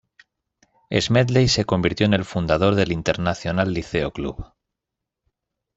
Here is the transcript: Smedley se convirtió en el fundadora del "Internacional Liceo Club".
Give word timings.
Smedley 0.99 1.47
se 1.47 1.63
convirtió 1.65 2.07
en 2.07 2.15
el 2.15 2.25
fundadora 2.25 2.75
del 2.75 2.91
"Internacional 2.91 3.71
Liceo 3.71 4.09
Club". 4.11 4.51